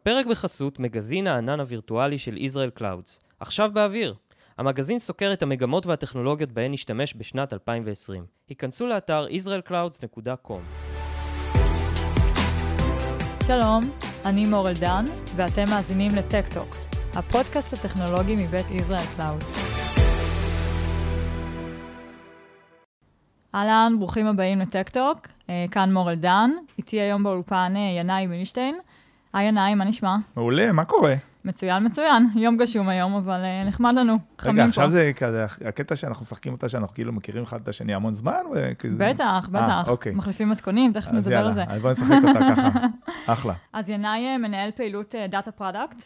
[0.00, 3.20] הפרק בחסות מגזין הענן הווירטואלי של Israel Clouds.
[3.40, 4.14] עכשיו באוויר.
[4.58, 8.24] המגזין סוקר את המגמות והטכנולוגיות בהן נשתמש בשנת 2020.
[8.48, 10.88] היכנסו לאתר israelclouds.com.
[13.46, 13.80] שלום,
[14.24, 15.04] אני מור אלדן,
[15.36, 16.76] ואתם מאזינים ל Tech Talk,
[17.14, 19.42] הפודקאסט הטכנולוגי מבית Israel Cloud.
[23.54, 28.26] אהלן, ברוכים הבאים ל Tech Talk, אה, כאן מור אלדן, איתי היום באולפן אה, ינאי
[28.26, 28.78] מילשטיין.
[29.32, 30.16] היי ינאי, מה נשמע?
[30.36, 31.14] מעולה, מה קורה?
[31.44, 32.28] מצוין, מצוין.
[32.34, 34.18] יום גשום היום, אבל אה, נחמד לנו.
[34.38, 34.68] חמים רגע, פה.
[34.68, 38.32] עכשיו זה כזה, הקטע שאנחנו משחקים אותה, שאנחנו כאילו מכירים אחד את השני המון זמן?
[38.54, 39.88] וכזה- בטח, אה, בטח.
[39.88, 40.12] אוקיי.
[40.12, 41.60] מחליפים מתכונים, תכף נדבר על זה.
[41.60, 42.68] יאללה, אז בוא נשחק אותה ככה.
[43.32, 43.54] אחלה.
[43.72, 46.02] אז ינאי אה, מנהל פעילות data product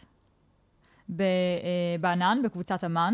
[1.99, 3.13] בענן, בקבוצת אמן.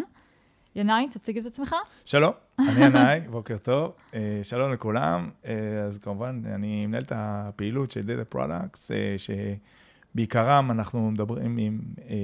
[0.76, 1.76] ינאי, תציג את עצמך.
[2.05, 3.91] שלום, אני ינאי, בוקר טוב.
[4.14, 5.30] אה, שלום לכולם.
[5.45, 5.53] אה,
[5.88, 9.16] אז כמובן, אני מנהל את הפעילות של Data Products, אה,
[10.13, 12.16] שבעיקרם אנחנו מדברים עם אה,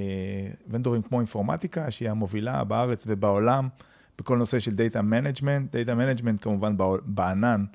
[0.67, 3.69] ונדורים כמו אינפורמטיקה, שהיא המובילה בארץ ובעולם
[4.17, 5.71] בכל נושא של Data Management.
[5.71, 7.65] Data Management כמובן בענן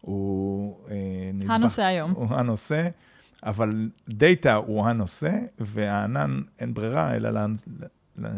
[0.00, 0.96] הוא אה,
[1.34, 1.50] נדבך.
[1.50, 2.10] הנושא היום.
[2.10, 2.88] הוא הנושא,
[3.42, 7.46] אבל דאטה הוא הנושא, והענן אין ברירה אלא לה,
[8.18, 8.28] לה,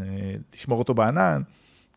[0.55, 1.43] לשמור אותו בענן,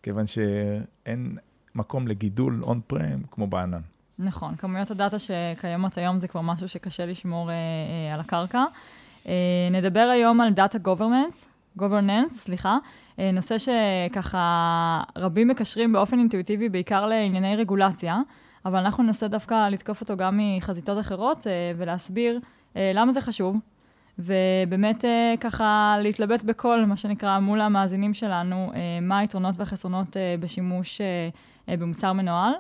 [0.03, 1.37] כיוון שאין
[1.75, 3.81] מקום לגידול on-prem כמו בענן.
[4.19, 8.63] נכון, כמויות ה data שקיימות היום זה כבר משהו שקשה לשמור אה, אה, על הקרקע.
[9.27, 9.33] אה,
[9.71, 12.77] נדבר היום על data governance, governance, סליחה,
[13.19, 18.19] אה, נושא שככה רבים מקשרים באופן אינטואיטיבי בעיקר לענייני רגולציה,
[18.65, 22.39] אבל אנחנו ננסה דווקא לתקוף אותו גם מחזיתות אחרות אה, ולהסביר
[22.93, 23.57] למה זה חשוב,
[24.19, 25.05] ובאמת
[25.39, 31.01] ככה להתלבט בקול, מה שנקרא, מול המאזינים שלנו, מה היתרונות והחסרונות בשימוש
[31.67, 32.51] במוצר מנוהל.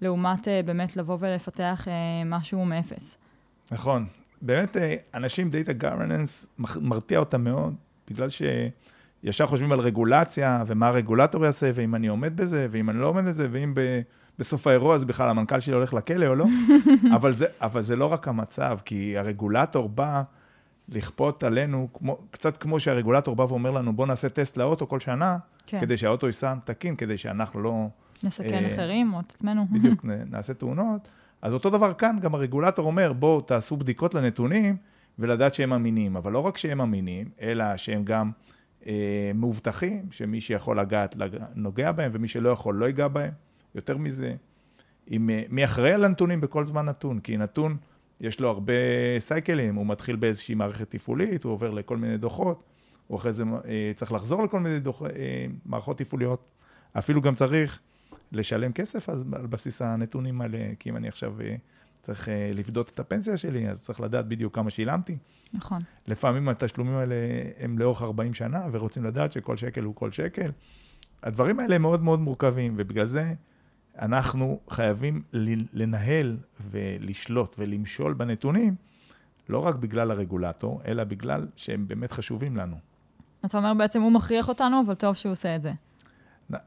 [0.00, 1.86] לעומת באמת לבוא ולפתח
[2.26, 3.16] משהו מאפס.
[3.72, 4.06] נכון,
[4.44, 6.46] באמת אה, אנשים דאטה גוורננס
[6.80, 7.74] מרתיע אותם מאוד,
[8.10, 13.06] בגלל שישר חושבים על רגולציה, ומה הרגולטור יעשה, ואם אני עומד בזה, ואם אני לא
[13.06, 13.80] עומד בזה, ואם ב...
[14.38, 16.46] בסוף האירוע זה בכלל המנכ"ל שלי הולך לכלא או לא.
[17.16, 20.22] אבל, זה, אבל זה לא רק המצב, כי הרגולטור בא
[20.88, 25.38] לכפות עלינו, כמו, קצת כמו שהרגולטור בא ואומר לנו, בוא נעשה טסט לאוטו כל שנה,
[25.66, 25.80] כן.
[25.80, 27.88] כדי שהאוטו ייסע תקין, כדי שאנחנו לא
[28.24, 29.66] נסכן אה, אחרים או את עצמנו.
[29.70, 31.08] בדיוק נעשה תאונות.
[31.44, 34.76] אז אותו דבר כאן, גם הרגולטור אומר, בואו תעשו בדיקות לנתונים
[35.18, 36.16] ולדעת שהם אמינים.
[36.16, 38.30] אבל לא רק שהם אמינים, אלא שהם גם
[38.86, 43.30] אה, מאובטחים, שמי שיכול לגעת לג- נוגע בהם, ומי שלא יכול לא ייגע בהם.
[43.74, 44.34] יותר מזה,
[45.06, 47.76] עם, אה, מי אחראי על הנתונים בכל זמן נתון, כי נתון,
[48.20, 48.72] יש לו הרבה
[49.18, 52.62] סייקלים, הוא מתחיל באיזושהי מערכת תפעולית, הוא עובר לכל מיני דוחות,
[53.06, 55.08] הוא אחרי זה אה, צריך לחזור לכל מיני דוח, אה,
[55.66, 56.44] מערכות תפעוליות.
[56.98, 57.80] אפילו גם צריך
[58.32, 61.56] לשלם כסף אז על בסיס הנתונים האלה, כי אם אני עכשיו אה,
[62.02, 65.16] צריך אה, לפדות את הפנסיה שלי, אז צריך לדעת בדיוק כמה שילמתי.
[65.52, 65.82] נכון.
[66.06, 67.14] לפעמים התשלומים האלה
[67.58, 70.50] הם לאורך 40 שנה, ורוצים לדעת שכל שקל הוא כל שקל.
[71.22, 73.34] הדברים האלה מאוד מאוד מורכבים, ובגלל זה
[73.98, 75.22] אנחנו חייבים
[75.72, 76.36] לנהל
[76.70, 78.74] ולשלוט ולמשול בנתונים,
[79.48, 82.76] לא רק בגלל הרגולטור, אלא בגלל שהם באמת חשובים לנו.
[83.44, 85.72] אתה אומר בעצם הוא מכריח אותנו, אבל טוב שהוא עושה את זה.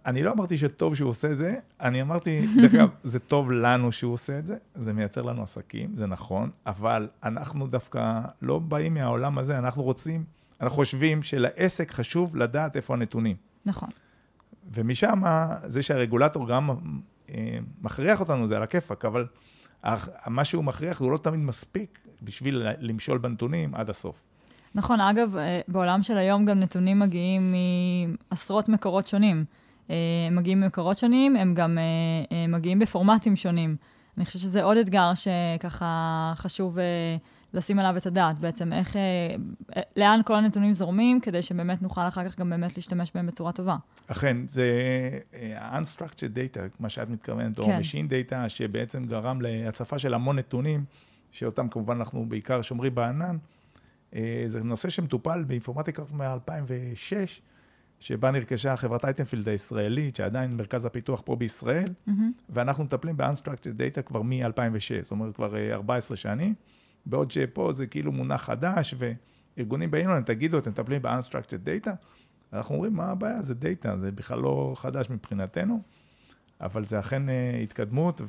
[0.06, 3.92] אני לא אמרתי שטוב שהוא עושה את זה, אני אמרתי, דרך אגב, זה טוב לנו
[3.92, 8.94] שהוא עושה את זה, זה מייצר לנו עסקים, זה נכון, אבל אנחנו דווקא לא באים
[8.94, 10.24] מהעולם הזה, אנחנו רוצים,
[10.62, 13.36] אנחנו חושבים שלעסק חשוב לדעת איפה הנתונים.
[13.66, 13.90] נכון.
[14.74, 15.22] ומשם,
[15.66, 16.70] זה שהרגולטור גם
[17.30, 19.26] אה, מכריח אותנו, זה על הכיפאק, אבל
[20.28, 24.24] מה שהוא מכריח הוא לא תמיד מספיק בשביל למשול בנתונים עד הסוף.
[24.76, 27.56] נכון, אגב, אה, בעולם של היום גם נתונים מגיעים
[28.32, 29.46] מעשרות מקורות שונים.
[29.90, 29.96] אה,
[30.28, 31.84] הם מגיעים ממקורות שונים, הם גם אה,
[32.38, 33.76] אה, מגיעים בפורמטים שונים.
[34.18, 36.84] אני חושבת שזה עוד אתגר שככה חשוב אה,
[37.54, 39.02] לשים עליו את הדעת, בעצם איך, אה,
[39.78, 43.52] אה, לאן כל הנתונים זורמים, כדי שבאמת נוכל אחר כך גם באמת להשתמש בהם בצורה
[43.52, 43.76] טובה.
[44.08, 44.70] אכן, זה
[45.34, 47.80] אה, ה-unstructured data, מה שאת מתכוונת, או כן.
[47.80, 50.84] machine data, שבעצם גרם להצפה של המון נתונים,
[51.32, 53.38] שאותם כמובן אנחנו בעיקר שומרים בענן.
[54.16, 57.42] אה, זה נושא שמטופל באינפורמטיקה מ-2006,
[58.00, 62.32] שבה נרכשה חברת אייטנפילד הישראלית, שעדיין מרכז הפיתוח פה בישראל, מהמם.
[62.50, 66.54] ואנחנו מטפלים ב-unstructured data כבר מ-2006, זאת אומרת כבר אה, 14 שנים,
[67.06, 71.92] בעוד שפה זה כאילו מונח חדש, וארגונים באים לנו, תגידו, אתם מטפלים ב-unstructured data?
[72.54, 73.42] אנחנו אומרים, מה הבעיה?
[73.42, 75.82] זה data, זה בכלל לא חדש מבחינתנו,
[76.62, 78.22] אבל זה אכן אה, התקדמות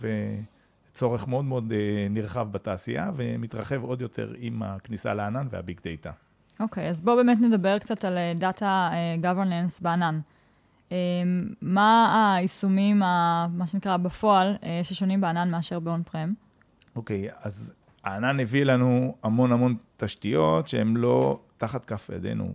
[0.93, 6.11] וצורך מאוד מאוד אה, נרחב בתעשייה, ומתרחב עוד יותר עם הכניסה לענן וה big data.
[6.61, 8.91] אוקיי, אז בואו באמת נדבר קצת על data
[9.21, 10.21] governance בענן.
[10.93, 10.97] אה,
[11.63, 16.35] מה היישומים, מה שנקרא בפועל, אה, ששונים בענן מאשר ב on-prem?
[16.97, 17.75] אוקיי, אז
[18.05, 22.53] הענן הביא לנו המון המון תשתיות שהן לא תחת כף ידינו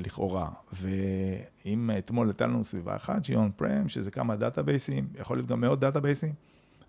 [0.00, 5.60] לכאורה, ואם אתמול הייתה לנו סביבה אחת, שהיא on-prem, שזה כמה database-ים, יכול להיות גם
[5.60, 6.32] מאות database-ים,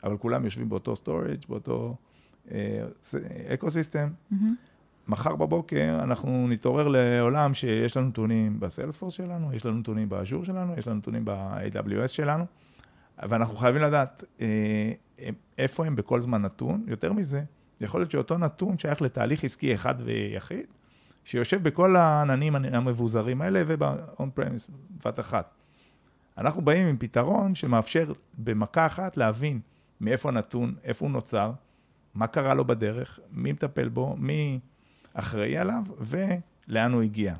[0.03, 1.95] אבל כולם יושבים באותו storage, באותו
[3.53, 4.09] ecosystem.
[4.31, 4.35] Mm-hmm.
[5.07, 10.15] מחר בבוקר אנחנו נתעורר לעולם שיש לנו נתונים ב Salesforce שלנו, יש לנו נתונים ב
[10.15, 12.45] Azure שלנו, יש לנו נתונים ב-AWS שלנו,
[13.17, 14.47] ואנחנו חייבים לדעת אה,
[15.57, 16.83] איפה הם בכל זמן נתון.
[16.87, 17.43] יותר מזה,
[17.81, 20.65] יכול להיות שאותו נתון שייך לתהליך עסקי אחד ויחיד,
[21.23, 25.63] שיושב בכל העננים המבוזרים האלה וב-on premise, בבת אחת.
[26.37, 29.59] אנחנו באים עם פתרון שמאפשר במכה אחת להבין
[30.01, 31.51] מאיפה הנתון, איפה הוא נוצר,
[32.15, 34.59] מה קרה לו בדרך, מי מטפל בו, מי
[35.19, 37.35] אחראי עליו ולאן הוא הגיע.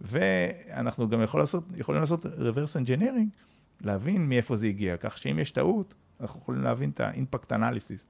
[0.00, 3.38] ואנחנו גם יכול לעשות, יכולים לעשות reverse engineering,
[3.80, 8.04] להבין מאיפה זה הגיע, כך שאם יש טעות, אנחנו יכולים להבין את ה-impact analysis,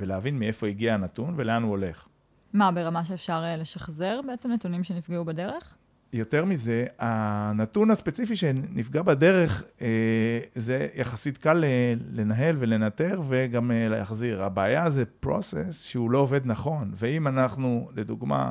[0.00, 2.08] ולהבין מאיפה הגיע הנתון ולאן הוא הולך.
[2.52, 5.76] מה, ברמה שאפשר אה, לשחזר בעצם נתונים שנפגעו בדרך?
[6.14, 11.64] יותר מזה, הנתון הספציפי שנפגע בדרך, אה, זה יחסית קל
[12.10, 14.42] לנהל ולנטר וגם אה, להחזיר.
[14.42, 18.50] הבעיה זה process שהוא לא עובד נכון, ואם אנחנו, לדוגמה,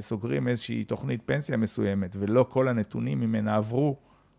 [0.00, 3.96] סוגרים איזושהי תוכנית פנסיה מסוימת, ולא כל הנתונים ממנה עברו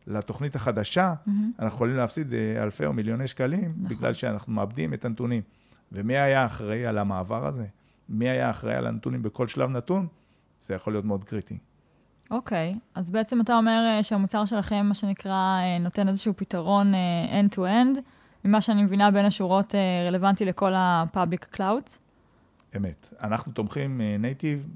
[0.08, 1.32] לתוכנית החדשה, mm-hmm.
[1.60, 2.34] אנחנו יכולים להפסיד
[2.64, 3.98] אלפי או מיליוני שקלים, נכון.
[3.98, 5.42] בגלל שאנחנו מאבדים את הנתונים.
[5.92, 7.66] ומי היה אחראי על המעבר הזה?
[8.10, 10.08] מי היה אחראי על הנתונים בכל שלב נתון?
[10.62, 11.58] זה יכול להיות מאוד קריטי.
[12.32, 12.80] אוקיי, okay.
[12.96, 18.00] אז בעצם אתה אומר אה, שהמוצר שלכם, מה שנקרא, אה, נותן איזשהו פתרון אה, end-to-end,
[18.46, 19.76] ממה שאני מבינה בין השורות
[20.08, 21.98] רלוונטי לכל ה-public clouds?
[22.78, 23.14] אמת.
[23.22, 24.68] אנחנו תומכים נייטיב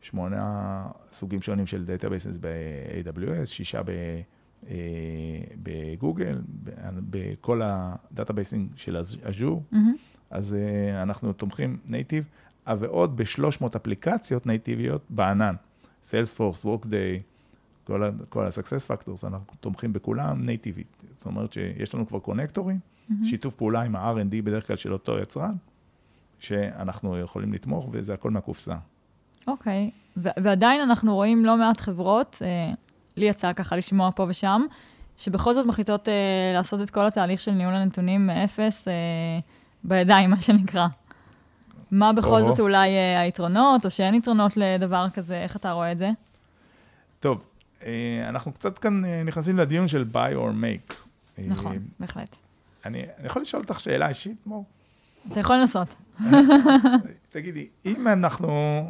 [0.00, 3.80] בשמונה סוגים שונים של databases ב-AWS, שישה
[5.62, 6.40] בגוגל,
[7.10, 9.62] בכל ה databasing של אג'ור.
[9.72, 9.76] Mm-hmm.
[10.30, 10.56] אז
[11.02, 12.24] אנחנו תומכים native,
[12.66, 15.54] ועוד ב-300 אפליקציות native-יות בענן.
[16.04, 17.22] Salesforce, Workday,
[18.28, 20.96] כל ה-Success Factors, אנחנו תומכים בכולם native-ית.
[21.16, 23.14] זאת אומרת שיש לנו כבר connector-ים, mm-hmm.
[23.24, 25.54] שיתוף פעולה עם ה-R&D בדרך כלל של אותו יצרן,
[26.38, 28.76] שאנחנו יכולים לתמוך, וזה הכל מהקופסה.
[29.46, 30.20] אוקיי, okay.
[30.42, 32.74] ועדיין אנחנו רואים לא מעט חברות, אה,
[33.16, 34.62] לי יצא ככה לשמוע פה ושם,
[35.16, 36.14] שבכל זאת מחליטות אה,
[36.54, 38.92] לעשות את כל התהליך של ניהול הנתונים מאפס, אה,
[39.84, 40.86] בידיים, מה שנקרא.
[41.94, 45.98] מה בכל זאת אולי אה, היתרונות, או שאין יתרונות לדבר כזה, איך אתה רואה את
[45.98, 46.10] זה?
[47.20, 47.44] טוב,
[47.82, 47.90] אה,
[48.28, 50.94] אנחנו קצת כאן אה, נכנסים לדיון של buy or make.
[51.38, 52.36] נכון, בהחלט.
[52.84, 54.64] אני, אני יכול לשאול אותך שאלה אישית, מור?
[55.32, 55.94] אתה יכול לנסות.
[57.30, 58.80] תגידי, אם אנחנו,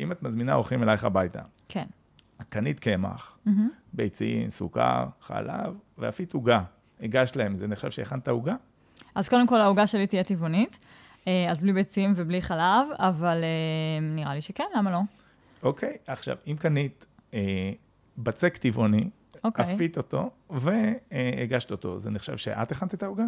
[0.00, 1.84] אם את מזמינה אורחים אלייך הביתה, כן.
[2.48, 3.38] קנית קמח,
[3.92, 6.62] ביצים, סוכר, חלב, ואפית עוגה,
[7.00, 8.54] הגשת להם, זה נחשב שהכנת עוגה?
[9.14, 10.78] אז קודם כל, העוגה שלי תהיה טבעונית,
[11.50, 15.00] אז בלי ביצים ובלי חלב, אבל אה, נראה לי שכן, למה לא?
[15.62, 17.40] אוקיי, עכשיו, אם קנית אה,
[18.18, 19.10] בצק טבעוני,
[19.44, 19.74] אוקיי.
[19.74, 23.24] אפית אותו והגשת אותו, זה נחשב שאת הכנת את העוגה?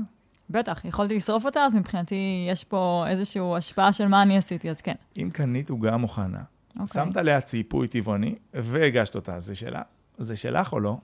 [0.50, 4.80] בטח, יכולתי לשרוף אותה, אז מבחינתי יש פה איזושהי השפעה של מה אני עשיתי, אז
[4.80, 4.94] כן.
[5.16, 6.42] אם קנית עוגה מוכנה,
[6.80, 7.04] אוקיי.
[7.04, 9.82] שמת עליה ציפוי טבעוני והגשת אותה, זה שלה,
[10.18, 10.96] זה שלך או לא?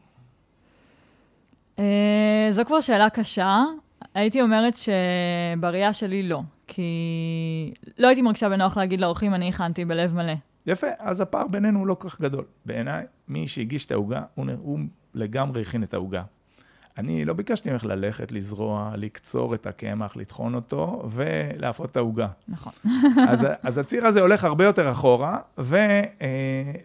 [1.79, 3.65] אה, זו כבר שאלה קשה.
[4.15, 6.43] הייתי אומרת שבראייה שלי לא,
[6.77, 10.33] כי לא הייתי מרגישה בנוח להגיד לאורחים, אני הכנתי בלב מלא.
[10.67, 12.45] יפה, אז הפער בינינו הוא לא כל כך גדול.
[12.67, 14.79] בעיניי, מי שהגיש את העוגה, הוא, הוא
[15.15, 16.23] לגמרי הכין את העוגה.
[16.99, 22.29] אני לא ביקשתי ממך ללכת, לזרוע, לקצור את הקמח, לטחון אותו ולאפות את העוגה.
[22.49, 22.73] נכון.
[23.31, 26.03] אז, אז הציר הזה הולך הרבה יותר אחורה, ו, אה,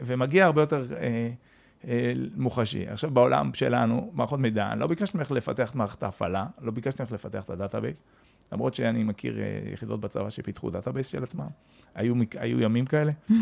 [0.02, 0.86] ומגיע הרבה יותר...
[0.96, 1.32] אה,
[1.88, 2.88] אה, מוחשי.
[2.88, 7.12] עכשיו, בעולם שלנו, מערכות מידע, לא ביקשתי ממך לפתח את מערכת ההפעלה, לא ביקשתי ממך
[7.12, 8.04] לפתח את ה database,
[8.52, 11.48] למרות שאני מכיר אה, יחידות בצבא שפיתחו database של עצמם,
[11.96, 13.12] היו, היו ימים כאלה.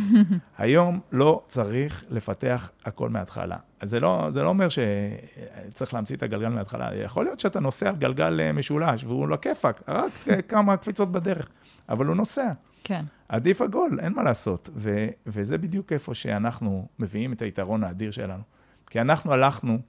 [0.57, 3.57] היום לא צריך לפתח הכל מההתחלה.
[3.83, 6.95] זה לא, זה לא אומר שצריך להמציא את הגלגל מההתחלה.
[6.95, 10.11] יכול להיות שאתה נוסע על גלגל אה, משולש, והוא לא כיפאק, רק
[10.47, 11.49] כמה קפיצות בדרך,
[11.89, 12.51] אבל הוא נוסע.
[12.83, 13.05] כן.
[13.29, 14.69] עדיף עגול, אין מה לעשות.
[14.75, 18.43] ו- וזה בדיוק איפה שאנחנו מביאים את היתרון האדיר שלנו.
[18.89, 19.79] כי אנחנו הלכנו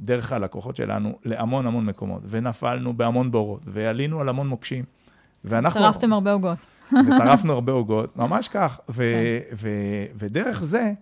[0.00, 4.84] דרך הלקוחות שלנו להמון המון מקומות, ונפלנו בהמון בורות, ועלינו על המון מוקשים.
[5.44, 5.80] ואנחנו...
[5.80, 6.58] שרפתם הרבה עוגות.
[6.92, 8.80] ושרפנו הרבה עוגות, ממש כך.
[8.88, 9.56] ו- כן.
[9.56, 10.92] ו- ודרך זה,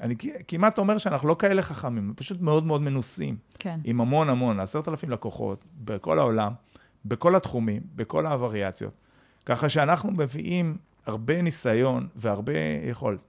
[0.00, 0.14] אני
[0.48, 3.36] כמעט אומר שאנחנו לא כאלה חכמים, פשוט מאוד מאוד מנוסים.
[3.58, 3.80] כן.
[3.84, 6.52] עם המון המון, עשרת אלפים לקוחות, בכל העולם,
[7.04, 8.92] בכל התחומים, בכל הווריאציות.
[9.46, 12.52] ככה שאנחנו מביאים הרבה ניסיון והרבה
[12.90, 13.20] יכולת.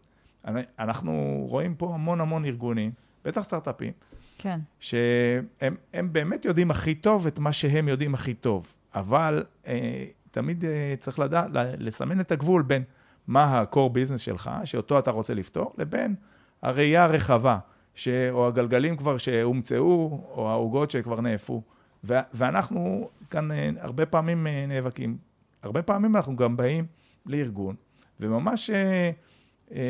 [0.80, 2.92] אנחנו רואים פה המון המון ארגונים,
[3.26, 3.92] בטח סטארט-אפים,
[4.38, 4.60] כן.
[4.80, 10.96] שהם באמת יודעים הכי טוב את מה שהם יודעים הכי טוב, אבל אה, תמיד אה,
[11.00, 11.48] צריך לדעת,
[11.78, 12.84] לסמן את הגבול בין
[13.28, 16.16] מה ה-core business שלך, שאותו אתה רוצה לפתור, לבין
[16.62, 17.58] הראייה הרחבה,
[17.96, 18.08] ש...
[18.08, 21.62] או הגלגלים כבר שהומצאו, או העוגות שכבר נאפו.
[22.04, 22.14] ו...
[22.34, 25.18] ואנחנו כאן אה, הרבה פעמים אה, נאבקים.
[25.64, 26.86] הרבה פעמים אנחנו גם באים
[27.26, 27.76] לארגון,
[28.20, 29.12] וממש אה,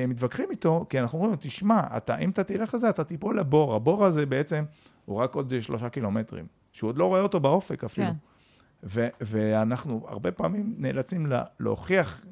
[0.08, 3.76] מתווכחים איתו, כי אנחנו אומרים, תשמע, אתה, אם אתה תלך לזה, אתה תיפול לבור.
[3.76, 4.64] הבור הזה בעצם
[5.06, 8.08] הוא רק עוד שלושה קילומטרים, שהוא עוד לא רואה אותו באופק אפילו.
[8.08, 8.14] כן.
[8.84, 12.26] ו- ואנחנו הרבה פעמים נאלצים לה- להוכיח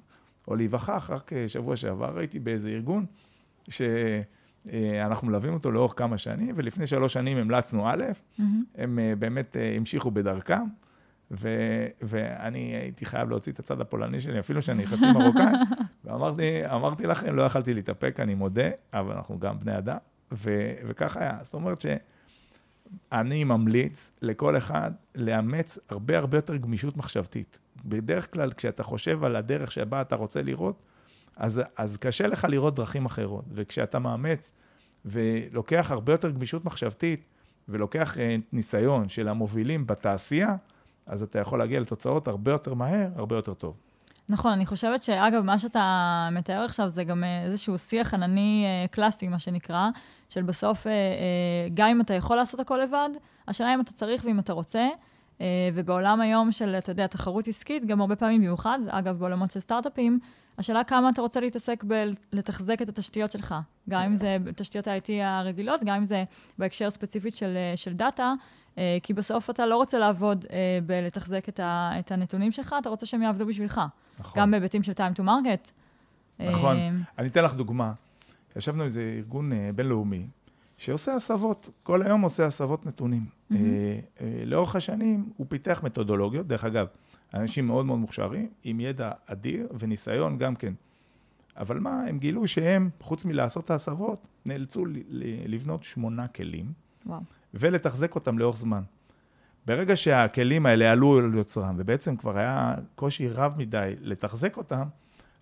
[0.48, 3.06] או להיווכח, רק שבוע שעבר הייתי באיזה ארגון,
[3.70, 8.04] שאנחנו מלווים אותו לאורך כמה שנים, ולפני שלוש שנים המלצנו א',
[8.40, 8.42] mm-hmm.
[8.76, 10.64] הם אה, באמת אה, המשיכו בדרכם,
[11.32, 15.44] ו- ואני הייתי חייב להוציא את הצד הפולני שלי, אפילו שאני חצי מרוקאי,
[16.06, 19.98] ואמרתי אמרתי לכם, לא יכלתי להתאפק, אני מודה, אבל אנחנו גם בני אדם,
[20.32, 21.38] ו- וכך היה.
[21.42, 21.86] זאת אומרת ש...
[23.12, 27.60] אני ממליץ לכל אחד לאמץ הרבה הרבה יותר גמישות מחשבתית.
[27.86, 30.84] בדרך כלל, כשאתה חושב על הדרך שבה אתה רוצה לראות,
[31.36, 33.46] אז, אז קשה לך לראות דרכים אחרות.
[33.52, 34.54] וכשאתה מאמץ
[35.06, 37.32] ולוקח הרבה יותר גמישות מחשבתית,
[37.70, 40.56] ולוקח אה, ניסיון של המובילים בתעשייה,
[41.06, 43.78] אז אתה יכול להגיע לתוצאות הרבה יותר מהר, הרבה יותר טוב.
[44.32, 48.88] נכון, אני חושבת שאגב, מה שאתה מתאר עכשיו זה גם אה, איזשהו שיח ענני אה,
[48.88, 49.90] קלאסי, מה שנקרא,
[50.30, 50.92] של בסוף, אה,
[51.74, 53.10] גם אם אתה יכול לעשות הכל לבד,
[53.48, 54.88] השאלה אם אתה צריך ואם אתה רוצה.
[55.74, 60.20] ובעולם היום של, אתה יודע, תחרות עסקית, גם הרבה פעמים במיוחד, אגב, בעולמות של סטארט-אפים,
[60.58, 63.56] השאלה כמה אתה רוצה להתעסק בלתחזק את התשתיות שלך,
[63.90, 66.24] גם אם זה תשתיות ה-IT הרגילות, גם אם זה
[66.58, 68.34] בהקשר ספציפית של, של דאטה,
[69.04, 70.46] כי בסוף אתה לא רוצה לעבוד
[70.86, 73.82] בלתחזק את, ה, את הנתונים שלך, אתה רוצה שהם יעבדו בשבילך.
[74.20, 74.42] נכון.
[74.42, 75.72] גם בהיבטים של time to market.
[76.40, 76.78] נכון.
[76.78, 77.94] אה, אני אתן לך דוגמה.
[78.56, 80.28] ישבנו איזה ארגון אה, בינלאומי,
[80.78, 83.26] שעושה הסבות, כל היום עושה הסבות נתונים.
[83.26, 83.56] Mm-hmm.
[84.46, 86.88] לאורך השנים הוא פיתח מתודולוגיות, דרך אגב,
[87.34, 90.74] אנשים מאוד מאוד מוכשרים, עם ידע אדיר וניסיון גם כן.
[91.58, 94.86] אבל מה, הם גילו שהם, חוץ מלעשות את ההסבות, נאלצו
[95.46, 96.74] לבנות שמונה כלים,
[97.06, 97.22] וואו.
[97.54, 98.82] ולתחזק אותם לאורך זמן.
[99.66, 104.84] ברגע שהכלים האלה עלו על יוצרם, ובעצם כבר היה קושי רב מדי לתחזק אותם,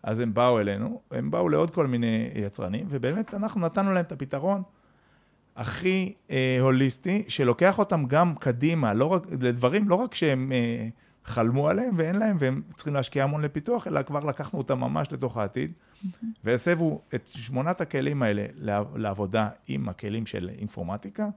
[0.04, 4.12] אז הם באו אלינו, הם באו לעוד כל מיני יצרנים, ובאמת אנחנו נתנו להם את
[4.12, 4.62] הפתרון
[5.56, 10.88] הכי אה, הוליסטי, שלוקח אותם גם קדימה, לא רק, לדברים לא רק שהם אה,
[11.24, 15.38] חלמו עליהם ואין להם, והם צריכים להשקיע המון לפיתוח, אלא כבר לקחנו אותם ממש לתוך
[15.38, 16.26] העתיד, mm-hmm.
[16.44, 18.46] והסבו את שמונת הכלים האלה
[18.96, 21.28] לעבודה עם הכלים של אינפורמטיקה.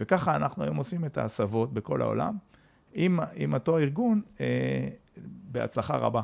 [0.00, 2.36] וככה אנחנו היום עושים את ההסבות בכל העולם,
[2.94, 4.88] עם, עם אותו ארגון, אה,
[5.52, 6.22] בהצלחה רבה.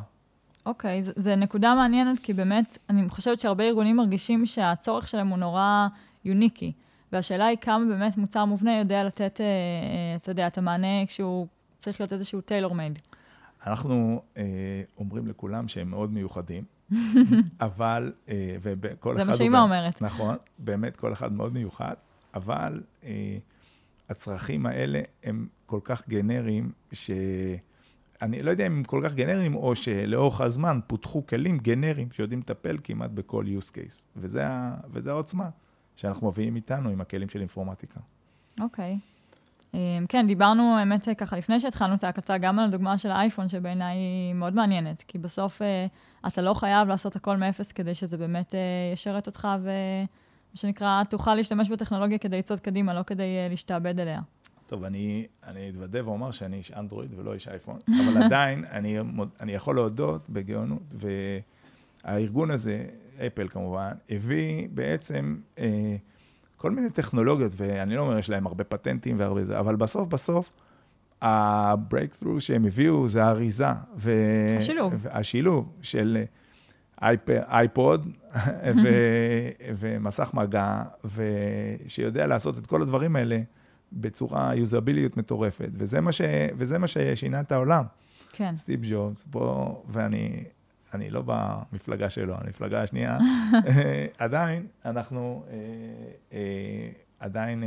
[0.66, 5.38] אוקיי, okay, זו נקודה מעניינת, כי באמת, אני חושבת שהרבה ארגונים מרגישים שהצורך שלהם הוא
[5.38, 5.86] נורא
[6.24, 6.72] יוניקי.
[7.12, 11.46] והשאלה היא כמה באמת מוצר מובנה יודע לתת, אה, אה, אתה יודע, את המענה כשהוא
[11.78, 12.98] צריך להיות איזשהו טיילור מייד.
[13.66, 14.42] אנחנו אה,
[14.98, 16.64] אומרים לכולם שהם מאוד מיוחדים,
[17.60, 19.18] אבל, אה, וכל אחד...
[19.18, 20.02] זה מה שאימא אומרת.
[20.02, 21.94] נכון, באמת כל אחד מאוד מיוחד,
[22.34, 23.38] אבל אה,
[24.08, 29.76] הצרכים האלה הם כל כך גנריים, שאני לא יודע אם הם כל כך גנריים, או
[29.76, 34.02] שלאורך הזמן פותחו כלים גנריים שיודעים לטפל כמעט בכל use case.
[34.16, 34.44] וזה,
[34.90, 35.48] וזה העוצמה
[35.96, 38.00] שאנחנו מביאים איתנו עם הכלים של אינפורמטיקה.
[38.60, 38.94] אוקיי.
[38.94, 39.12] Okay.
[39.74, 43.96] אמ, כן, דיברנו, האמת, ככה, לפני שהתחלנו את ההקלטה, גם על הדוגמה של האייפון, שבעיניי
[43.96, 45.86] היא מאוד מעניינת, כי בסוף אה,
[46.26, 48.60] אתה לא חייב לעשות הכל מאפס כדי שזה באמת אה,
[48.92, 49.70] ישרת אותך ו...
[50.52, 54.20] מה שנקרא, תוכל להשתמש בטכנולוגיה כדי לצעוד קדימה, לא כדי uh, להשתעבד אליה.
[54.66, 58.96] טוב, אני, אני אתוודה ואומר שאני איש אנדרואיד ולא איש אייפון, אבל עדיין אני,
[59.40, 60.94] אני יכול להודות בגאונות,
[62.04, 62.84] והארגון הזה,
[63.26, 65.96] אפל כמובן, הביא בעצם אה,
[66.56, 70.52] כל מיני טכנולוגיות, ואני לא אומר יש להם הרבה פטנטים והרבה זה, אבל בסוף בסוף,
[71.22, 73.66] הברייקטרו שהם הביאו זה האריזה.
[73.96, 74.12] ו...
[74.56, 75.06] השילוב.
[75.10, 76.24] השילוב של...
[77.48, 78.08] אייפוד
[79.78, 83.40] ומסך מגע, ושיודע לעשות את כל הדברים האלה
[83.92, 86.20] בצורה יוזביליות מטורפת, וזה מה, ש,
[86.56, 87.84] וזה מה ששינה את העולם.
[88.32, 88.56] כן.
[88.56, 90.44] סטיב ג'ובס, פה, ואני
[90.94, 93.18] אני לא במפלגה שלו, המפלגה השנייה,
[94.18, 95.56] עדיין אנחנו אה,
[96.32, 96.90] אה,
[97.20, 97.62] עדיין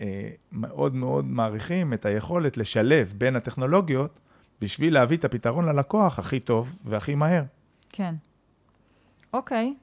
[0.00, 4.20] אה, מאוד מאוד מעריכים את היכולת לשלב בין הטכנולוגיות
[4.60, 7.42] בשביל להביא את הפתרון ללקוח הכי טוב והכי מהר.
[7.92, 8.14] כן.
[9.32, 9.74] אוקיי,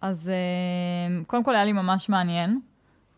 [0.00, 2.60] אז uh, קודם כל היה לי ממש מעניין.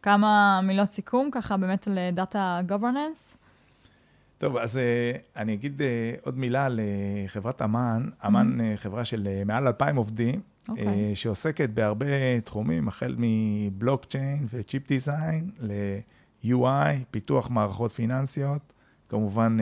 [0.02, 3.36] כמה מילות סיכום, ככה באמת על data governance.
[4.38, 4.80] טוב, אז uh,
[5.36, 8.08] אני אגיד uh, עוד מילה על uh, חברת אמן.
[8.26, 8.76] אמן mm-hmm.
[8.76, 10.70] חברה של מעל 2,000 עובדים, okay.
[10.70, 11.14] אוקיי.
[11.14, 18.72] שעוסקת בהרבה תחומים, החל מ blockchain ו chip design ל-UI, פיתוח מערכות פיננסיות.
[19.08, 19.58] כמובן,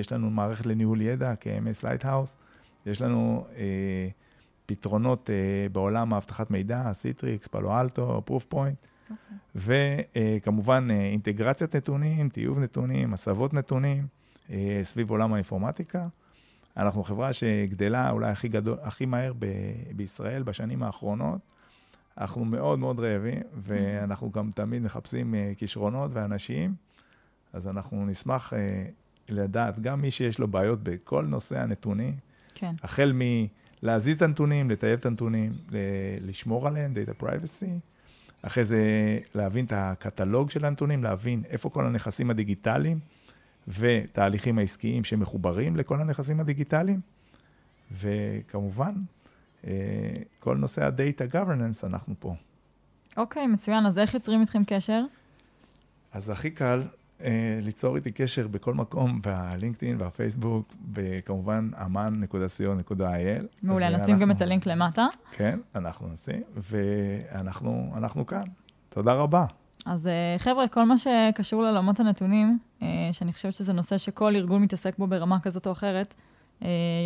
[0.00, 2.36] יש לנו מערכת לניהול ידע KMS Lighthouse.
[2.86, 3.46] יש לנו...
[4.66, 8.76] פתרונות uh, בעולם האבטחת מידע, Citrix, Palo Alto, Proofpoint,
[9.54, 14.06] וכמובן uh, אינטגרציית נתונים, טיוב נתונים, הסבות נתונים
[14.46, 14.50] uh,
[14.82, 16.06] סביב עולם האינפורמטיקה.
[16.76, 19.46] אנחנו חברה שגדלה אולי הכי, גדול, הכי מהר ב-
[19.96, 21.38] בישראל בשנים האחרונות.
[22.18, 26.74] אנחנו מאוד מאוד רעבים, ואנחנו גם תמיד מחפשים uh, כישרונות ואנשים,
[27.52, 28.56] אז אנחנו נשמח uh,
[29.28, 32.14] לדעת, גם מי שיש לו בעיות בכל נושא הנתונים,
[32.54, 32.74] כן.
[32.82, 33.12] החל
[33.84, 35.52] מלהזיז את הנתונים, לטייב את הנתונים,
[36.20, 37.66] לשמור עליהם, Data Privacy,
[38.42, 38.78] אחרי זה
[39.34, 42.98] להבין את הקטלוג של הנתונים, להבין איפה כל הנכסים הדיגיטליים
[43.68, 47.00] ותהליכים העסקיים שמחוברים לכל הנכסים הדיגיטליים,
[47.92, 48.94] וכמובן,
[49.66, 49.72] אה,
[50.40, 52.34] כל נושא ה-Data Governance, אנחנו פה.
[53.16, 53.86] אוקיי, מצוין.
[53.86, 55.02] אז איך יוצרים איתכם קשר?
[56.12, 56.82] אז הכי קל
[57.62, 63.44] ליצור איתי קשר בכל מקום, בלינקדאין והפייסבוק, וכמובן אמן.co.il.
[63.62, 65.06] מעולה, נשים גם את הלינק למטה.
[65.30, 68.44] כן, אנחנו נשים, ואנחנו כאן.
[68.88, 69.44] תודה רבה.
[69.86, 74.62] אז אה, חבר'ה, כל מה שקשור לעולמות הנתונים, אה, שאני חושבת שזה נושא שכל ארגון
[74.62, 76.14] מתעסק בו ברמה כזאת או אחרת,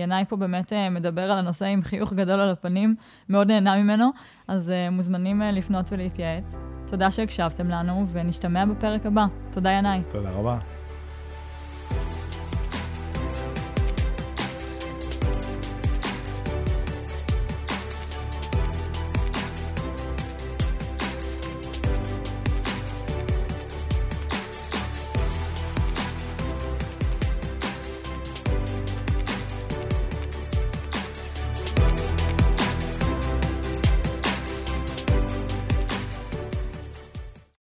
[0.03, 2.95] ינאי פה באמת מדבר על הנושא עם חיוך גדול על הפנים,
[3.29, 4.11] מאוד נהנה ממנו,
[4.49, 6.68] אז מוזמנים לפנות ולהתייעץ.
[6.91, 9.27] תודה שהקשבתם לנו, ונשתמע בפרק הבא.
[9.51, 10.03] תודה, ינאי.
[10.09, 10.59] תודה רבה.